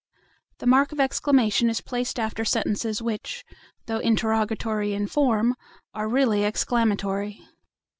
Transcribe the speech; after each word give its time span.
The 0.57 0.65
mark 0.65 0.91
of 0.91 0.99
exclamation 0.99 1.69
is 1.69 1.79
placed 1.79 2.17
after 2.17 2.43
sentences 2.43 3.03
which, 3.03 3.45
though 3.85 3.99
interrogatory 3.99 4.93
in 4.93 5.05
form, 5.05 5.53
are 5.93 6.09
really 6.09 6.43
exclamatory. 6.43 7.47